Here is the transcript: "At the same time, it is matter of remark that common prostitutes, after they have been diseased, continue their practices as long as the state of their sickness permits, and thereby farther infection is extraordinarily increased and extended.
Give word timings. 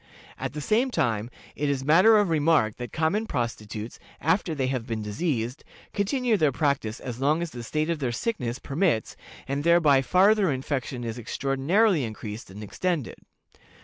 "At 0.39 0.53
the 0.53 0.61
same 0.61 0.89
time, 0.89 1.29
it 1.55 1.69
is 1.69 1.85
matter 1.85 2.17
of 2.17 2.29
remark 2.31 2.77
that 2.77 2.91
common 2.91 3.27
prostitutes, 3.27 3.99
after 4.19 4.55
they 4.55 4.65
have 4.65 4.87
been 4.87 5.03
diseased, 5.03 5.63
continue 5.93 6.37
their 6.37 6.51
practices 6.51 6.99
as 6.99 7.19
long 7.21 7.43
as 7.43 7.51
the 7.51 7.61
state 7.61 7.91
of 7.91 7.99
their 7.99 8.11
sickness 8.11 8.57
permits, 8.57 9.15
and 9.47 9.63
thereby 9.63 10.01
farther 10.01 10.51
infection 10.51 11.03
is 11.03 11.19
extraordinarily 11.19 12.03
increased 12.03 12.49
and 12.49 12.63
extended. 12.63 13.19